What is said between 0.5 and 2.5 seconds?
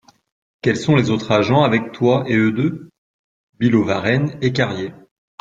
Quels sont les autres agents avec toi et